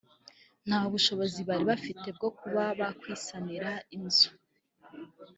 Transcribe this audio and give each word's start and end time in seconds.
nta 0.67 0.79
bushobozi 0.91 1.39
bari 1.49 1.63
bafite 1.71 2.07
bwo 2.17 2.29
kuba 2.39 2.63
bakwisanira 2.79 3.71
inzu 3.95 4.29